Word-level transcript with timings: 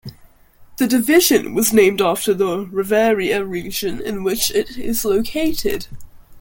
The 0.77 0.87
division 0.87 1.53
was 1.53 1.71
named 1.71 2.01
after 2.01 2.33
the 2.33 2.65
Riverina 2.65 3.45
region 3.45 4.01
in 4.01 4.23
which 4.23 4.49
it 4.49 4.75
is 4.75 5.05
located. 5.05 5.85